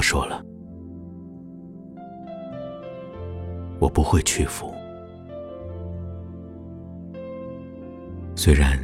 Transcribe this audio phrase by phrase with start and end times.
[0.00, 0.42] 我说了，
[3.78, 4.72] 我不会屈服。
[8.34, 8.78] 虽然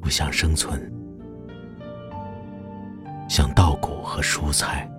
[0.00, 0.90] 我想生存，
[3.28, 4.90] 像稻谷和蔬菜，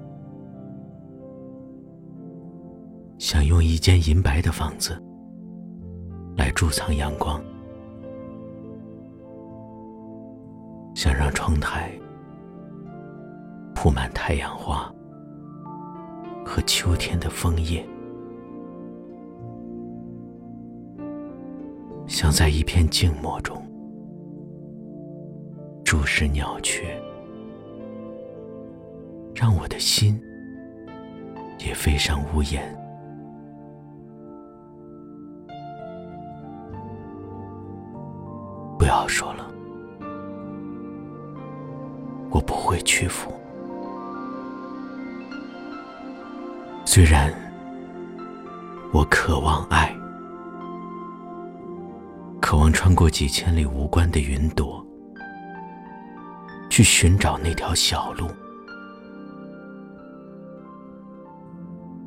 [3.18, 4.96] 想用一间银白的房子
[6.38, 7.44] 来贮藏阳光，
[10.94, 11.92] 想让窗台。
[13.84, 14.90] 铺满太阳花
[16.46, 17.86] 和秋天的枫叶，
[22.08, 23.62] 像在一片静默中
[25.84, 26.98] 注视鸟雀，
[29.36, 30.18] 让我的心
[31.60, 32.64] 也飞上屋檐。
[38.80, 39.46] 不要说了，
[42.32, 43.30] 我不会屈服。
[46.86, 47.34] 虽然
[48.92, 49.96] 我渴望爱，
[52.40, 54.86] 渴望穿过几千里无关的云朵，
[56.70, 58.28] 去寻找那条小路，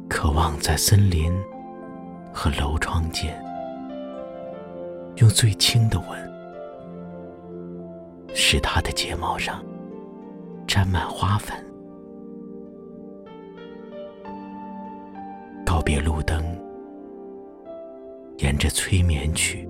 [0.08, 1.32] 渴望在森林
[2.32, 3.36] 和楼窗间，
[5.16, 6.32] 用最轻的吻，
[8.34, 9.60] 使她的睫毛上
[10.64, 11.56] 沾满花粉。
[15.86, 16.42] 别路灯，
[18.38, 19.68] 沿着催眠曲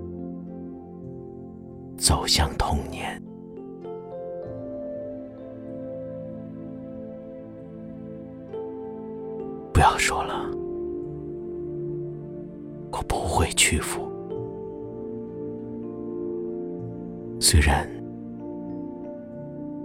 [1.95, 3.21] 走向童年。
[9.71, 10.49] 不要说了，
[12.91, 14.11] 我不会屈服。
[17.39, 17.87] 虽然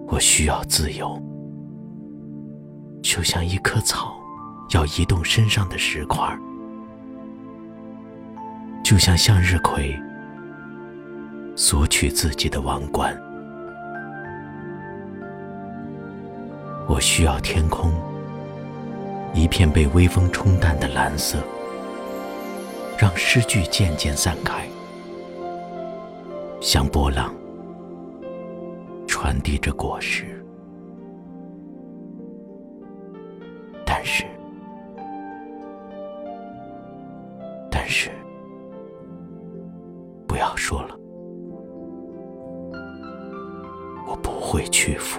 [0.08, 1.14] 我需要自由，
[3.02, 4.21] 就像一棵草。
[4.72, 6.26] 要移动身上的石块，
[8.82, 9.94] 就像向日葵
[11.54, 13.14] 索取自己的王冠。
[16.88, 17.92] 我需要天空
[19.34, 21.38] 一片被微风冲淡的蓝色，
[22.98, 24.66] 让诗句渐渐散开，
[26.60, 27.34] 像波浪
[29.06, 30.24] 传递着果实。
[33.84, 34.24] 但是。
[40.52, 40.94] 我说了，
[44.06, 45.18] 我不会屈服。